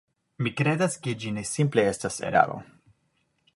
Mi 0.45 0.53
kredas, 0.61 0.95
ke 1.03 1.13
ĝi 1.25 1.35
ne 1.37 1.45
simple 1.51 1.85
estas 1.93 2.19
eraro. 2.31 2.59